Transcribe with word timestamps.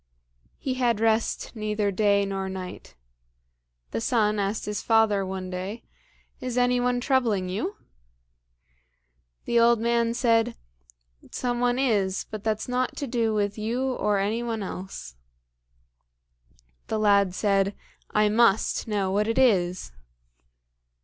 He 0.57 0.73
had 0.81 0.99
rest 0.99 1.55
neither 1.55 1.91
day 1.91 2.25
nor 2.25 2.49
night. 2.49 2.95
The 3.91 4.01
son 4.01 4.39
asked 4.39 4.65
his 4.65 4.81
father 4.81 5.23
one 5.23 5.51
day, 5.51 5.83
"Is 6.39 6.57
any 6.57 6.79
one 6.79 6.99
troubling 6.99 7.49
you?" 7.49 7.75
The 9.45 9.59
old 9.59 9.79
man 9.79 10.15
said, 10.15 10.55
"Some 11.29 11.59
one 11.59 11.77
is, 11.77 12.25
but 12.31 12.43
that's 12.43 12.67
nought 12.67 12.97
to 12.97 13.05
do 13.05 13.35
with 13.35 13.59
you 13.59 13.95
nor 13.99 14.17
any 14.17 14.41
one 14.41 14.63
else." 14.63 15.17
The 16.87 16.97
lad 16.97 17.35
said, 17.35 17.75
"I 18.09 18.27
must 18.27 18.87
know 18.87 19.11
what 19.11 19.27
it 19.27 19.37
is." 19.37 19.91